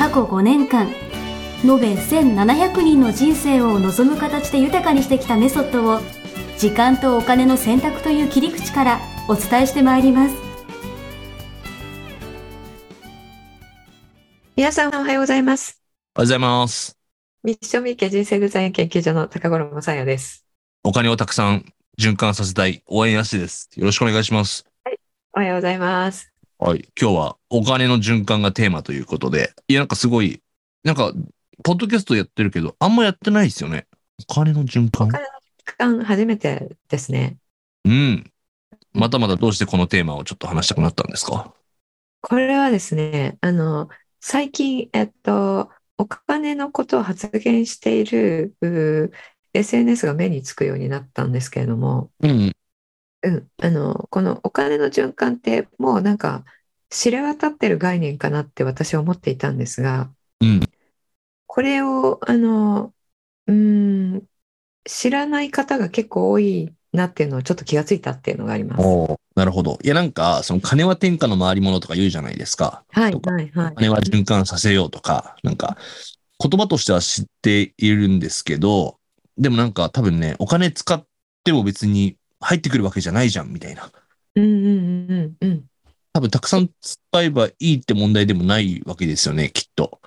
[0.00, 0.88] 過去5年間
[1.62, 6.00] 延べ1700人の人生を望む形で豊かにしてきたメソッドを
[6.56, 10.36] 時間とお金の選択という切り口からお伝えしてまいります
[14.56, 15.82] 皆さんおはようございます。
[16.16, 16.98] おはようございます。
[17.42, 20.46] ミッションミッケ人生デザイン研究所の高頃もさやです。
[20.82, 21.66] お金をたくさん
[21.98, 23.68] 循環させたい応援やしです。
[23.76, 24.64] よろしくお願いします。
[25.34, 26.39] おはようございます。
[26.62, 26.86] はい。
[27.00, 30.42] 今日はお金の循環がテーマということで、いや、なんかすごい、
[30.84, 31.10] なんか、
[31.64, 33.86] ポッドキャストやってるけど、あんまやってないですよね。
[34.28, 35.08] お金の循環？
[35.08, 37.38] お金の時間初めてですね。
[37.86, 38.30] うん。
[38.92, 41.54] またまたどうしてこのテーマをちょっと話したくなったんですか？
[42.20, 43.88] これはですね、あの、
[44.20, 48.54] 最近、えっと、お金のことを発言している
[49.54, 52.52] SNS が目につくようになったんですけれども、うん。
[53.22, 56.44] うん、あの、このお金の循環ってもうなんか
[56.88, 60.60] 知れ渡ってる概念かなって私は思っていたんですが、うん。
[61.46, 62.94] これを、あの、
[63.46, 64.22] うーん、
[64.84, 69.18] 知らない方が結構多いなっていうのをちょっと気がついたっていうのがあります。
[69.34, 69.78] なるほど。
[69.82, 72.84] いや、なんか、その金は天下の回り物とか言うじゃないですか。
[72.90, 73.74] はい、はい、はい。
[73.74, 75.76] 金は循環させようとか、なんか、
[76.38, 78.98] 言葉としては知っているんですけど、
[79.36, 81.04] でもなんか多分ね、お金使っ
[81.44, 83.90] ても別に入ってくるわけじゃないじゃん、みたいな。
[84.34, 85.64] うん、うん、うん、うん。
[86.12, 90.00] 多分たくさん使えばいいって問題でもないわけですよね、きっと。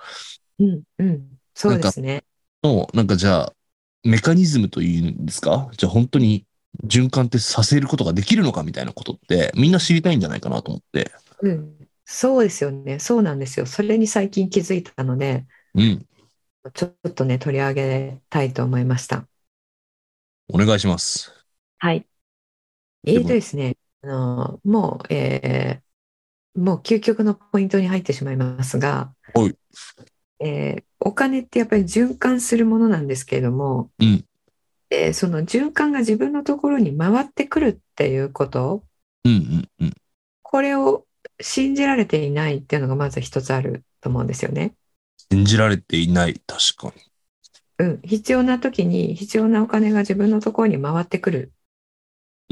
[0.58, 1.38] うん、うん。
[1.54, 2.24] そうですね。
[2.62, 3.54] の、なんかじゃあ、
[4.02, 5.70] メカニズムというんですか？
[5.76, 6.44] じゃあ本当に
[6.84, 11.10] 循環ってさせることができるのかみたいなことって、みんな知りたいんじゃないかなと思って。
[11.40, 11.88] うん。
[12.04, 12.98] そうですよね。
[12.98, 13.64] そうなんですよ。
[13.64, 16.06] それに最近気づいたので、うん。
[16.74, 19.26] ちょっとね、取り上げたいと思いました。
[20.48, 21.32] お願いします。
[21.78, 22.06] はい。
[23.06, 25.84] えーとですね、あの、もう、えー
[26.56, 29.56] もう究極のポイントに入ってしまいますがはい、
[30.38, 34.24] えーお金ってやっぱり循環するものなんですけれども、うん
[34.90, 38.84] えーその循環が自分のところに回ってくるっていうこと、
[39.24, 39.94] うんうんうん。
[40.42, 41.04] これを
[41.40, 44.74] 信じられていないっていうのがまず一つあると思うんですよね。
[45.32, 47.02] 信じられていない、確かに。
[47.78, 51.52] うん、必要な時に必要なお金が自分のところに回ってくる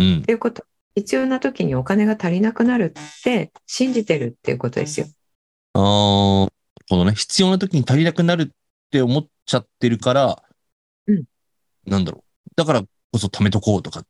[0.03, 0.23] うんっ。
[0.23, 0.65] ていうこと、
[0.95, 5.07] 必要な時にお金が足りなくなるって信じてるっていうことですよ。
[5.75, 6.51] ああ、こ
[6.91, 8.49] のね、必要な時に足りなくなるっ
[8.91, 10.43] て思っちゃってるから、
[11.07, 11.25] うん
[11.87, 12.51] なんだろう。
[12.55, 14.05] だからこそ貯めとこうとか、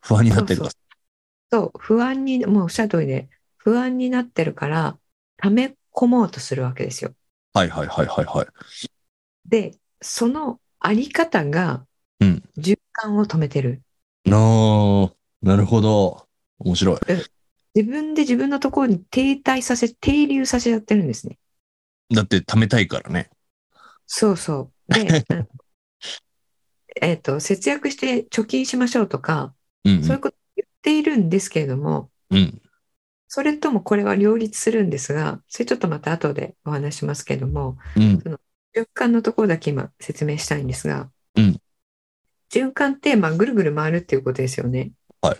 [0.00, 0.72] 不安になってるとか。
[1.50, 4.98] そう、不安に、もうおっしゃる通りで、不安になってるから、
[5.38, 7.12] 溜め込もうとするわけですよ。
[7.54, 8.46] はいはいはいはいはい。
[9.48, 11.86] で、そのあり方が
[12.22, 13.82] うん、循環を止めてる。
[14.24, 15.12] なあ、
[15.42, 16.26] なるほど。
[16.58, 16.98] 面白い。
[17.74, 21.38] 自分で自分のところに停滞させ、停留させちゃってるんですね。
[22.14, 23.30] だって貯めたいからね。
[24.06, 24.92] そうそう。
[24.94, 25.48] で、 うん
[27.00, 32.62] えっと、節約して貯金しましょうとか、うんうんそういうこと言っているんですけれども、うん。
[33.28, 38.22] それともこれは両立するんですが、それちょっとまた後でお話ししますけれども、うん。
[38.76, 41.61] 循環のところだけ今説明したいんですが、うん
[42.52, 44.92] 循環ってまあぐるぐる回るっていうことですよね。
[45.20, 45.38] はい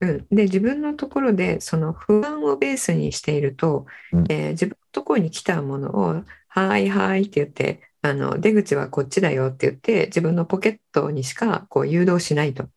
[0.00, 12.68] うん、で自分のところでその不安をベースにしていると、うんえー自分のところに来たものを「はいはい」って言ってあの出口はこっちだよって言って自分のポケットにしかこう誘導しないと。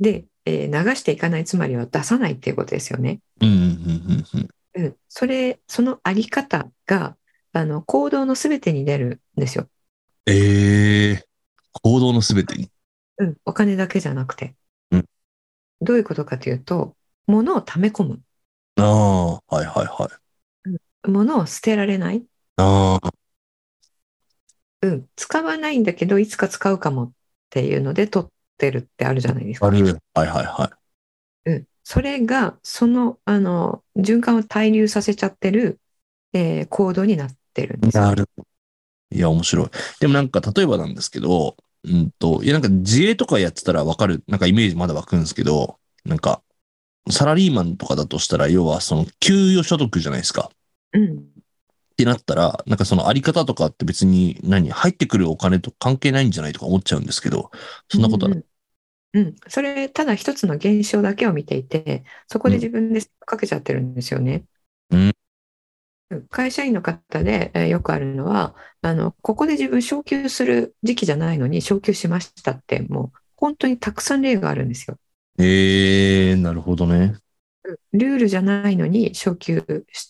[0.00, 3.20] で、えー流していかないつまりは出さないっていうことですよね。
[5.08, 7.16] それそのあり方が
[7.52, 9.68] あの行動のすべてに出るんですよ。
[10.26, 11.33] ええ
[11.82, 12.70] 行動のすべてに。
[13.18, 14.54] うん、お金だけじゃなくて。
[14.90, 15.04] うん
[15.80, 18.22] どういうことかというと、物を溜め込む。
[18.76, 20.24] ああ、はいはいはい。
[21.08, 22.26] 物を捨てられない。
[22.56, 23.14] ああ、
[24.82, 27.12] うん、使わないんだけど、いつか使うかもっ
[27.50, 29.66] ていうので取ってるってあるじゃないですか。
[29.66, 29.98] ある。
[30.14, 30.78] はいはいは
[31.46, 35.80] うん、それが、その、あの、循環を滞留させちゃってる、
[36.32, 37.92] えー行動になってるんでい。
[37.92, 38.08] すよ。
[38.08, 38.28] なる。
[39.10, 39.70] いや、面白い。
[40.00, 46.42] でもなんか、例えばなんですけど、うんと、いや、なんか自営とかやってたらわかる、なんかイメージまだ湧くんですけど、なんか、
[47.10, 50.50] サラリーマンとかだとしたら、要はその給与所得じゃないですか。
[50.92, 57.50] うん、ってなったら、なんかそのあり方とかって別に何入ってくるお金と関係ないんじゃないとか思っちゃうんですけど、
[57.88, 58.38] そんなことはない。
[58.38, 58.44] うん
[59.14, 64.44] うん、それただ一つの現象だけを見ていて、そこで自分でかけちゃってるんですよね。
[64.90, 65.12] うん
[66.30, 74.98] 会社員の方で、えーよくあるのはあの、ここで自分昇給する時期じゃないのに昇給しましたって、もう本当にたくさん例があるんですよ。
[75.38, 77.18] ええー、なるほどね。
[77.92, 79.64] ルールじゃないのに昇給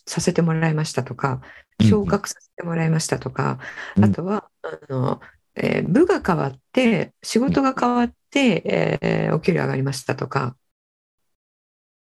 [0.07, 1.41] させてもらいましたとか、
[1.81, 3.59] うん昇格させてもらいましたとか、
[3.97, 5.21] うんあとはあの、
[5.57, 10.57] えー部が変わって、仕事が変わって、えーお給料上がりましたとか、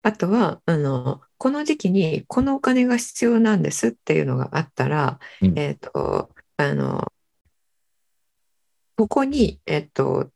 [0.02, 7.12] あとはあの、この時期にこのお金が必要なんですっていうのがあったら、うんえっと、あの、
[8.96, 10.30] ここに、えっと、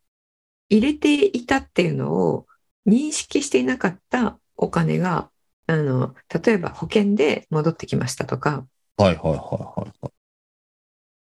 [0.69, 2.47] 入れていたっていうのを
[2.87, 5.31] 認識していなかったお金が、
[5.67, 6.15] あの、
[6.45, 8.67] 例えば保険で戻ってきましたとか、
[8.97, 10.13] はいはいはいはいはい。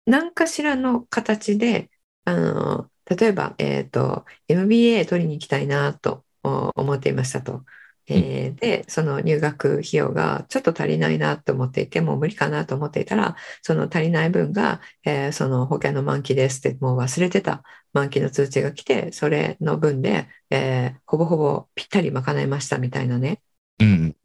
[0.06, 1.90] 何かしらの形で、
[2.24, 7.64] あの、例えば、えっと、MBA 取りに行きたいなとお思っていましたと。
[8.08, 17.62] えーで、その入学費用がちょっと足りないなと思っていて、もう無理かなと思っていたら、その足りない分が、えーその保険の満期ですって、もう忘れてた
[17.92, 23.42] 満期の通知が来て、それの分で、えーほぼほぼぴったり賄いましたみたいなね、
[23.78, 24.16] うん。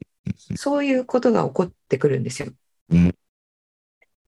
[0.55, 2.49] そういうことが起こってくるんですよ。
[2.89, 3.13] うん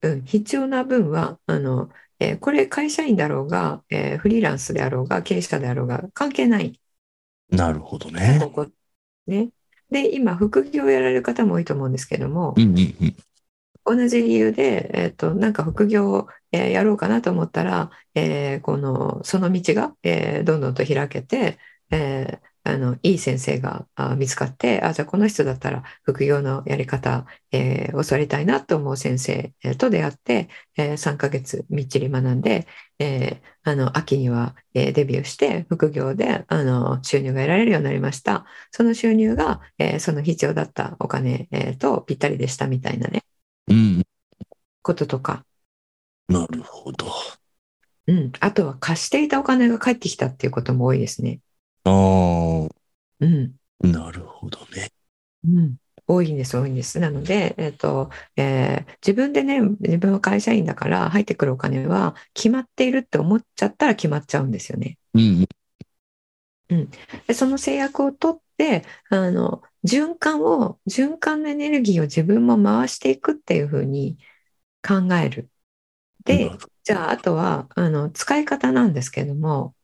[0.01, 6.79] うん、必要な分は、あの、えーこれ会社員だろうが、えーフリーランスであろうが、経営者であろうが、関係ない。
[7.49, 8.39] なるほどね。
[8.41, 8.67] ここ
[9.29, 9.51] ね。
[9.91, 13.15] で、今、副業をやられる方も多いと思うんですけどもう、んうんうん。
[13.85, 21.59] 同じ理由で、えっと、なんか副業を、えーやろうかなと思ったら、えーこの、その道が、えーどんどんと開けて、
[21.91, 32.67] えーあの、いい先生があ見つかって、あ、じゃあこの人だったら副業のやり方、えー教わりたいなと思う先生えーと出会って、え3ヶ月みっちり学んで、
[32.99, 38.45] えーあの、秋には、えーデビューして、副業で、あの、収入が得られるようになりました。
[38.71, 43.21] その収入が、えーその必要だったお金、えーとぴったりでしたみたいなね、
[43.67, 44.03] うん。
[44.81, 45.45] こととか、
[46.29, 47.07] なるほど。
[48.07, 51.39] うん、あとは貸していたお金が返ってきたっていうことも多いですね。
[51.91, 52.89] ああ、
[53.19, 54.89] うん、なるほどね。
[55.45, 55.77] うん、
[56.07, 56.99] 多いんです、多いんです。
[56.99, 64.97] なので、えっと、えー自分でね、自分は会社員だから入ってくるお金は決まっているって思っちゃったら決まっちゃうんですよね。
[66.69, 66.89] うん。
[67.27, 74.17] でその制約を取って、あの、循環を、循環のエネルギーを自分も回していくっていうふうに
[74.87, 75.51] 考える。
[76.25, 79.75] で、じゃあ、あとは、あの、使い方なんですけども、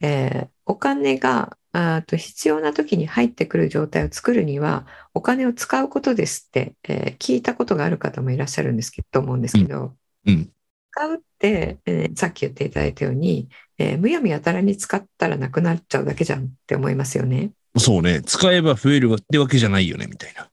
[0.00, 10.52] えーお金が、あと必要な時に入ってくる状態を作るには、お金を使うことですって、えー聞いたことがある方もいらっしゃるんですけど、と思うんですけど、うん。
[10.92, 13.48] 使うって、えーさっき言っていただいたように、
[13.78, 17.52] えーむやみやたらに使ったらなくなっちゃうだけじゃんって思いますよね。
[17.78, 18.22] そうね。
[18.22, 20.50] 使えば増えるってわけじゃないよね、みたいな。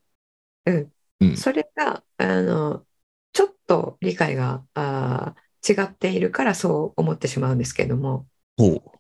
[0.65, 0.93] うん。
[1.19, 2.85] うんそれが、あの、
[3.33, 8.27] ちょっと理解が、あー違っているからそう思ってしまうんですけれども、
[8.57, 8.96] ほう。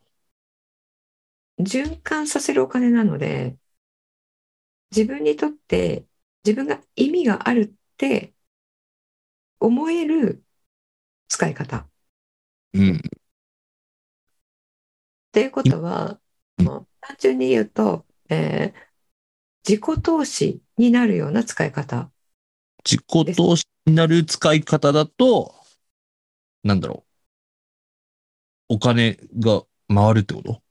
[1.59, 3.57] 循環させるお金なので、
[4.91, 6.05] 自分にとって
[6.45, 8.33] 自分が意味があるって
[9.59, 10.43] 思える
[11.29, 11.77] 使い方。
[11.79, 11.89] っ
[12.73, 13.01] うん。
[15.31, 16.19] ていうことは、
[16.59, 18.87] うんもう単純に言うと、えー
[19.67, 22.11] 自己投資になるような使い方。
[22.83, 25.53] 自己投資になる使い方だと、
[26.63, 27.05] なんだろ
[28.69, 28.75] う。
[28.75, 30.61] お金が回るってこと？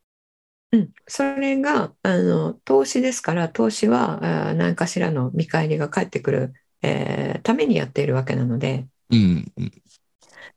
[0.73, 9.53] うん、それがあの投資ですから投資はあー何かしらの見返りが返ってくる、えーためにやっているわけなので、うん。
[9.57, 9.73] うん。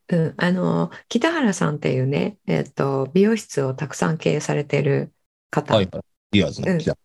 [0.09, 5.13] うん、あの北原さんっていうね、えっと美容室をたくさん経営されている
[5.51, 6.03] 方、はいはい。
[6.31, 6.67] リアーズの。
[6.67, 6.77] うん。
[6.79, 6.97] 来た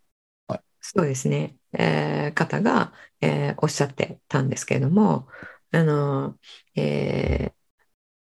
[0.80, 5.28] そうですね、えー方が、えーおっしゃってたんですけれども
[5.72, 6.38] あの、
[6.76, 7.54] えー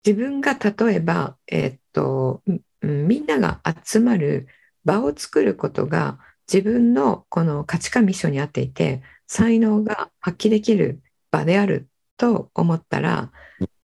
[0.06, 2.52] 自分が例えば、えっとう
[2.86, 4.48] んみんなが集まる
[4.84, 6.18] 場を作ることが
[6.52, 13.30] 自分のこの価値観ミッションに合っていて才能が発揮できる場であると思ったら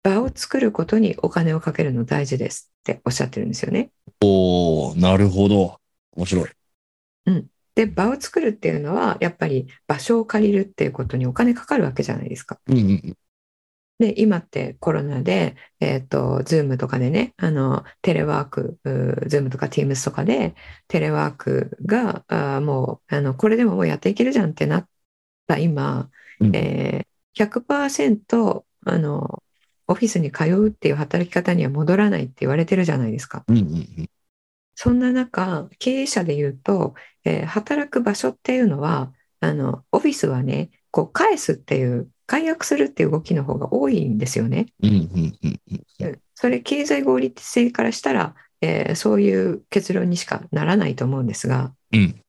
[0.04, 3.92] 場を作ることにお金をかけるの大事ですっておっしゃってるんですよね。
[4.22, 5.80] おー、なるほど。
[6.16, 6.50] 面白い。
[7.76, 12.58] で場を作るっていうのはやっぱり場所を借りるっていうことにお金かかるわけじゃないですか。
[12.68, 13.18] うんうん
[13.98, 20.56] で今ってコロナで、えっと Zoom とかでねあのテレワークうー Zoom とか Teams とかで
[20.88, 24.90] テレワークがあーもうあのこれでももうやっていけるじゃんってなっ
[25.48, 26.10] た今、
[26.40, 29.44] うんえー100%あの、
[29.88, 33.44] オフィスに通うっていう働き方には戻らないって言われてるじゃないですか。
[33.48, 34.10] うんうんうん。
[34.74, 39.12] そんな中、経営者で言うと、えー働く場所っていうのは、
[39.42, 44.68] あの、オフィスはね、こう返すっていう、解約するっていう動きの方が多いんですよね。
[46.34, 52.22] それ経済合理性からしたら、えーそういう結論にしかならないと思うんですが、うん。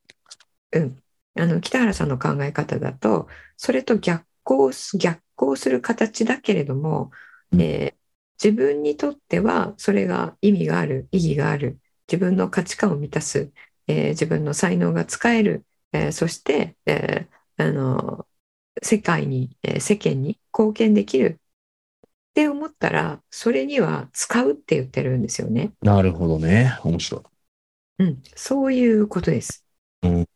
[0.72, 1.02] うん、
[1.38, 7.10] あの北原さんの考え方だとそれと逆行す逆行する形だけれども、
[7.52, 8.06] うんえー
[8.42, 13.50] 自分にとってはそれが意味がある意義がある自分の価値観を満たす、
[13.86, 18.26] えー自分の才能が使える、えーそして、えーあの
[18.82, 21.42] 世界に、えー世間に貢献できるっ
[22.34, 25.72] て思ったらそれには使うって言ってるんですよね。
[25.82, 26.78] なるほどね。
[26.84, 27.22] 面白い。
[27.98, 29.64] うん、そういうことです。
[30.02, 30.26] うん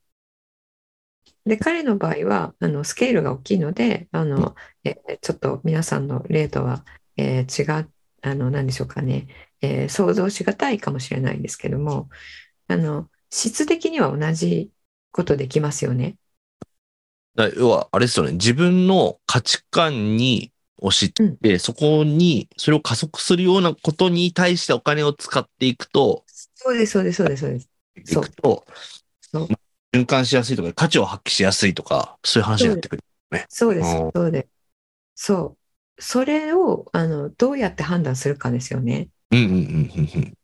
[1.45, 4.55] で、彼の場合は、あの、スケールが大きいので、あの、
[4.85, 6.85] えちょっと皆さんの例とは、
[7.17, 7.93] えー違う、
[8.23, 9.27] あの、何でしょうかね、
[9.61, 12.09] えー想像しがたいかもしれないんですけども、
[12.69, 14.73] あの、質的には同じ
[15.13, 16.17] ことできますよね。
[17.37, 18.33] だ要は、あれですよね。
[18.33, 27.71] 自分の価値観に押しって、そこに、それを加速するようなことに対してお金を使っていくと、そうです、そうです、そうです、そうです。
[27.97, 28.67] いそうくと、
[29.95, 33.03] 循環しやすいとか、価値を発揮しやすいとか、そういう話になってくる。
[33.49, 34.49] そうですうん、そうで
[35.17, 35.25] す。
[35.27, 35.57] そ
[35.99, 36.03] う。
[36.03, 39.09] それを、あの、どうやって判断するかですよね。
[39.31, 40.35] うんうんうんうん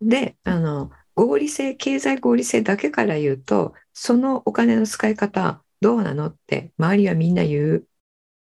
[0.00, 0.08] うん。
[0.08, 7.88] で、あの、合理性、経済合理性だけから言うと、そのお金の使い方、どうなのって周りはみんな言う。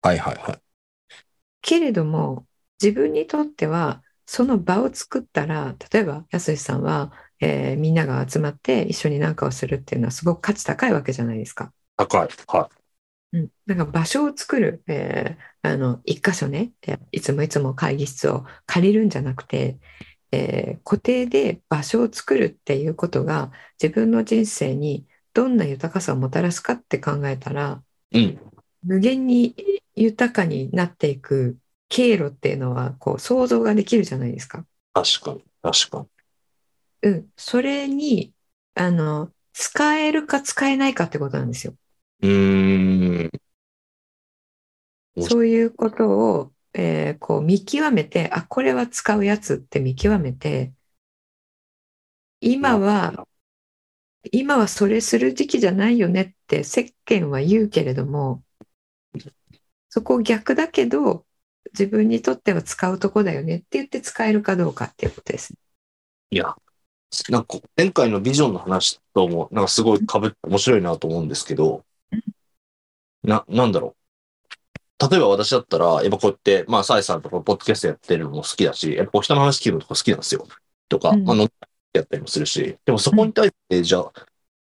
[0.02, 0.62] はいはいはい。
[1.62, 2.46] けれども、
[2.82, 11.72] 自分にとっては、その場を作ったら、例えば、安さんは、えーみんなが集まって一緒に何かをするっていうのはすごく価値高いわけじゃないですか。
[11.96, 12.28] 高い。
[12.46, 12.70] は
[13.32, 19.78] うん、なんか場所を作る、えーあの一箇所ね、えーいつもいつも会議室を借りるんじゃなくて、
[20.32, 23.52] えー固定で場所を作るっていうことが
[23.82, 28.18] 自分の人生にどんな豊かさをもたらすかって考えたらい。
[28.18, 28.38] うん。
[28.82, 29.54] 無限に
[29.94, 31.58] 豊かになっていく
[31.88, 34.66] 経路っていうのはこう想像ができるじゃないですか。
[34.92, 35.44] 確かに。
[35.62, 36.08] 確かに。
[37.02, 38.34] うん、それに
[38.74, 41.76] あの使えるか使えないかってことなんですよ。
[42.22, 43.30] うーん。
[45.20, 50.72] そういうことを、えーこう見極めて、あ、これは使うやつって見極めて、
[52.40, 53.26] 今は、
[54.32, 58.42] 今はそれする時期じゃないよねって世間は言うけれども、
[59.88, 61.24] そこ逆だけど、
[61.72, 65.54] 自分にとっては使うとこだよねって言って使えるかどうかっていうことです。
[66.30, 66.56] いや、
[67.30, 71.84] なんか前回のビジョンの話とも、なんかすごい被って面白いなと思うんですけど、
[73.22, 73.94] な、なんだろ
[75.00, 75.08] う。
[75.10, 80.46] 例えば私だったら、やっぱこうやって、まあ、サイさんとかポッドキャストやってるのも好きだし、やっぱ人の話聞くのとか好きなんですよ。
[80.88, 81.67] とか、うんまあ、飲み
[81.98, 84.12] やったりもするし、でもそこに対して、じゃあ、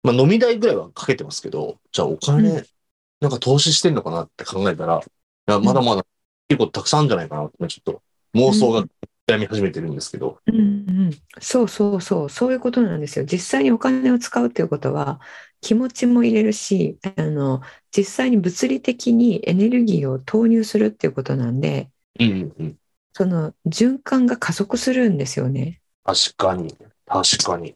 [0.04, 2.66] まあ、飲み代ぐらいはかけてますけど、じゃあお金、う
[3.22, 6.06] なんか投資してんのかなって考えたら、いや、まだまだ
[6.48, 8.02] 結構たくさんあるんじゃないかなって、ちょっと
[8.34, 8.86] 妄想が
[9.28, 10.60] 悩み始めてるんですけど、うんう
[11.10, 13.26] ん、そうそうそう、そういうことなんですよ。
[13.26, 15.20] 実際にお金を使うっていうことは、
[15.62, 17.62] 気持ちも入れるし、あの、
[17.96, 22.78] 実際に物理的にエネルギーを投入するっていうことなんで、うんうんうん。
[23.14, 25.82] その循環が加速するんですよね。
[26.04, 26.76] 確かに。
[27.10, 27.76] 確かに。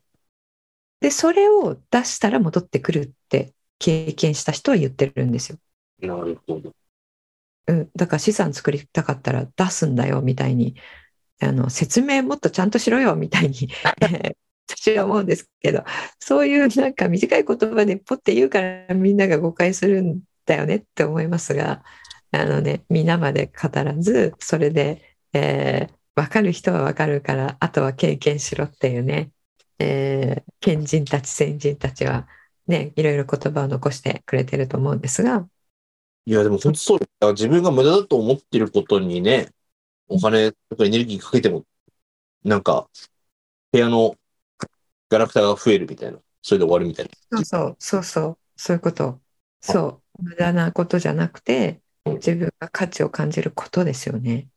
[1.01, 5.57] で、それを出したら戻ってくるって経験した人は言ってるんですよ。
[5.99, 6.71] なるほど。
[7.67, 10.75] うん、だから資産作りたかったら出すんだよみたいに、
[11.41, 13.69] あの、説明もっとちゃんとしろよみたいに、
[14.01, 14.35] え ー
[14.65, 15.83] 私は思うんですけど、
[16.19, 21.83] そういうなんか短い言葉でポッて言うからみんなが誤解するんだよねって思いますが、
[22.31, 29.31] あのね、皆まで語らず、それで、えー分かる人は分かるから、あとは経験しろっていうね、
[29.79, 32.27] えー賢人たち先人たちは
[32.67, 35.47] ね、いろいろ言葉を残してくれてると思うんですが、
[36.25, 36.99] いや、でも本当そう
[37.33, 39.49] 自分が無駄だと思ってることにね、
[40.07, 41.65] お金とかエネルギーかけても、
[42.43, 42.89] なんか、
[43.71, 44.15] 部屋の
[45.09, 46.19] ガラクタが増えるみたいな。
[46.41, 47.11] それで終わるみたいな。
[47.31, 49.21] そうそう、そうそう、そういうこと。
[49.61, 54.49] そう、無駄なことじゃなくて、自分が価値を感じることですよね。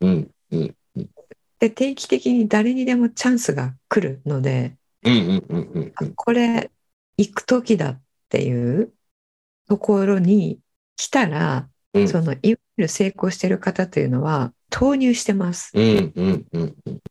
[0.00, 0.76] うん、うん、
[1.60, 4.76] で、定期的に誰にでもチャンスが来るので、
[6.16, 6.70] これ、
[7.16, 8.92] 行く時だっていう
[9.68, 10.58] ところに
[10.96, 15.72] 来たら、うんその、いわゆる成功してる方というのは、投入してます。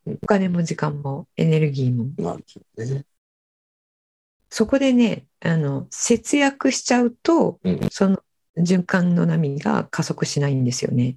[0.06, 2.06] お金も時間もエネルギーも。
[2.77, 3.06] ね。
[4.50, 8.24] そこでね、あの、節約しちゃうと、うんその
[8.58, 11.15] 循環の波が加速しないんですよね。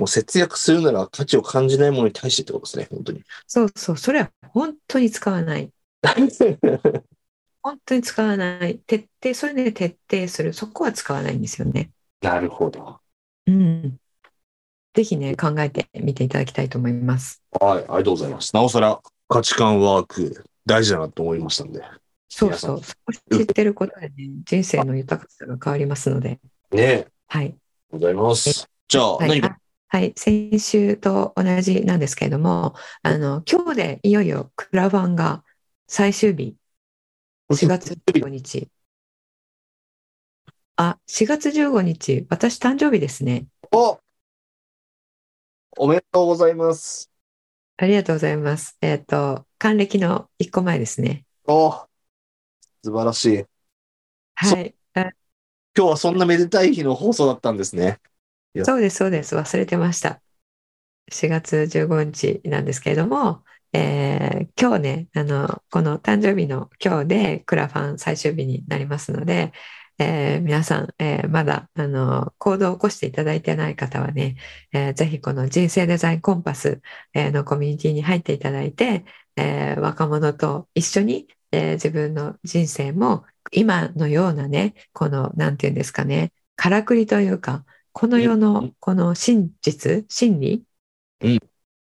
[0.00, 3.22] もう節約するなら価値を感じないものに対してってことですね、本当に。
[3.46, 5.70] そうそう、それは本当に使わない。
[7.62, 8.78] 本当に使わない。
[8.78, 10.54] 徹底、それで徹底する。
[10.54, 11.90] そこは使わないんですよね。
[12.22, 12.98] なるほど。
[13.46, 13.98] うん。
[14.94, 17.42] ぜひね、考えてみていただきたいと思います。
[17.60, 18.56] はい、ありがとうございます。
[18.56, 21.82] なおさら価値観ワーク大事だなと思いましたんで。
[22.30, 22.80] そうそう。
[22.80, 24.14] 少し知ってることでね、
[24.46, 26.40] 人生の豊かさが変わりますので。
[26.72, 27.54] ねはい。
[27.92, 28.66] ございます。
[28.88, 29.59] じゃあ、はい、何か、あ
[29.92, 35.44] はい、先週と同じなんですけれども、あの、今日でいよいよクラファンが
[35.88, 36.56] 最終日、
[37.50, 38.70] 4月15日。
[40.76, 43.48] あ、4月15日、私誕生日ですね。
[43.72, 43.98] お
[45.76, 47.10] おめでとうございます。
[47.76, 48.78] ありがとうございます。
[48.80, 51.24] えっ、と、還暦の1個前ですね。
[51.48, 51.72] お
[52.84, 53.44] 素晴らしい。
[54.40, 54.74] そはい。
[54.94, 55.00] あ
[55.76, 58.00] 今日はそんなめでたい日の放送だったんですね。
[58.64, 59.36] そうです、そうです。
[59.36, 60.20] 忘れてました。
[61.12, 69.52] 4月15日なんですけれども、えー今日ね、あの、この誕生日の今日でクラファン最終日になりますので、
[69.98, 74.36] えー皆さん、えーまだ、あの、行動を起こしていただいてない方はね、
[74.72, 76.82] えーぜひこの人生デザインコンパス、
[77.14, 79.04] えのコミュニティに入っていただいて、
[79.36, 88.70] え若者と一緒に、え自分の人生も今のようなね、この、なんていうんですかね、からくりというか、この世うん。
[88.70, 90.66] のこの真実、真理？
[91.20, 91.38] うん。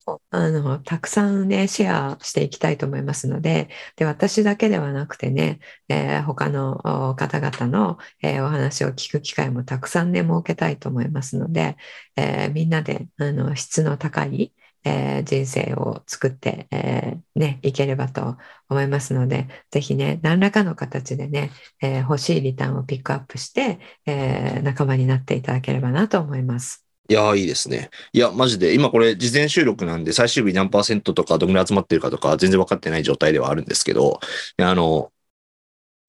[0.07, 11.77] をあの、たくさんね、シェアしていきたいと思いますので、で、私だけではなくてね、えー他のお方々の、えーお話を聞く機会もたくさんね、設けたいと思いますので、
[12.17, 14.53] えーみんなで、あの、質の高い、
[14.85, 18.37] えー人生を作って、えーね、いければと
[18.69, 21.51] 思いますので、ぜひね、何らかの形でね、
[21.83, 26.85] えー欲しいリターンをピックアップして、え仲間になっていただければなと思います。
[27.09, 27.91] いや、いいですね。
[28.15, 34.21] いや、マジで、今これ事前収録なんで、最終日何パーセントとか、どのぐらい集まってるかとか、全然分かってない状態ではあるんですけど、
[34.57, 35.13] あの、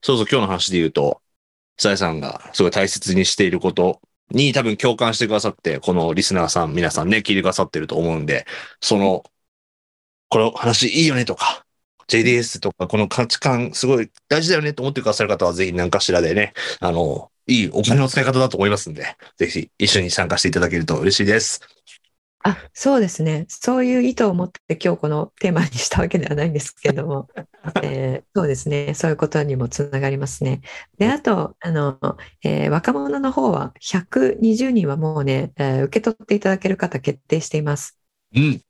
[0.02, 1.22] そうそう今日の話で言うと、
[1.78, 8.46] さやさんがすごい大切にしていることに多分共感してくださって、このリスナーさん、皆さんね、聞いてくださってると思うんで、
[8.80, 9.24] その、
[10.28, 11.64] この話いいよねとか、
[12.08, 21.75] JDS とか、この価値観すごい大事だよねと思ってくださる方は、ぜひ何かしらでね、あの、いいお金の使い方だと思いますんで、ぜひ一緒に参加していただけると嬉しいです。
[22.44, 23.46] あ、そうですね。
[23.48, 27.28] そういう意図を持って今日このテーマにしたわけではないんですけれども、
[27.82, 28.94] えーそうですね。
[28.94, 30.60] そういうことにもつながりますね。
[30.98, 31.98] で、あと、あの、
[32.44, 37.98] えー若者の方は120人はもうね、えー受け取っていただける方決定しています。
[38.34, 38.62] うん。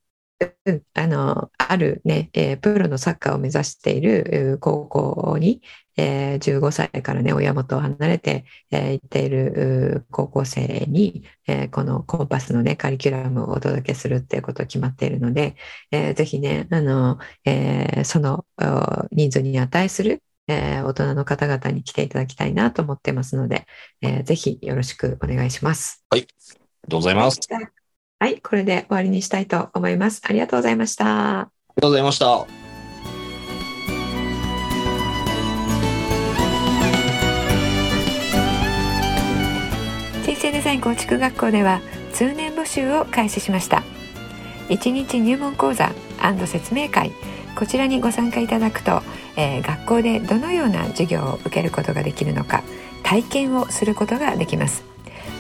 [0.66, 5.62] うんあの、あるね、えープロのサッカーを目指しているえー高校に、
[5.96, 15.56] えー15歳からね、親元を離れて、えー行っているう高校生に、えーこのコンパスのね、カリキュラムをお届けするっていうことが決まっているので、
[15.90, 23.66] えーぜひね、あの、えーそのお人数に値する、えー大人の方々に来ていただきたいなと思ってますので、
[24.02, 26.04] えーぜひよろしくお願いします。
[26.10, 26.28] ありが
[26.90, 27.75] とうございます。
[28.18, 30.22] はい、これで終わりにしたいと思います。
[30.24, 31.40] ありがとうございました。
[31.40, 32.46] ありがとうございました。
[40.24, 41.80] 人生デザイン構築学校では
[42.12, 43.84] 通年募集を開始しました
[44.68, 45.92] 1日入門講座
[46.46, 47.12] 説明会
[47.56, 49.02] こちらにご参加いただくと、
[49.36, 52.64] えー学校でどのような授業を受けることができるのか
[53.02, 54.84] 体験をすることができます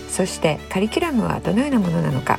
[0.08, 2.38] そしてカリキュラムはどのようなものなのか、